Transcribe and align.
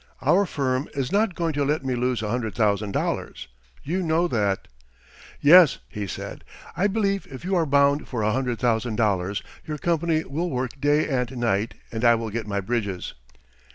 Our 0.23 0.47
firm 0.47 0.89
is 0.95 1.11
not 1.11 1.35
going 1.35 1.53
to 1.53 1.63
let 1.63 1.85
me 1.85 1.93
lose 1.93 2.23
a 2.23 2.29
hundred 2.31 2.55
thousand 2.55 2.91
dollars. 2.91 3.47
You 3.83 4.01
know 4.01 4.27
that." 4.29 4.67
"Yes," 5.41 5.77
he 5.89 6.07
said, 6.07 6.43
"I 6.75 6.87
believe 6.87 7.27
if 7.29 7.45
you 7.45 7.53
are 7.53 7.67
bound 7.67 8.07
for 8.07 8.23
a 8.23 8.33
hundred 8.33 8.57
thousand 8.57 8.95
dollars 8.95 9.43
your 9.63 9.77
company 9.77 10.23
will 10.23 10.49
work 10.49 10.81
day 10.81 11.07
and 11.07 11.37
night 11.37 11.75
and 11.91 12.03
I 12.03 12.15
will 12.15 12.31
get 12.31 12.47
my 12.47 12.61
bridges." 12.61 13.13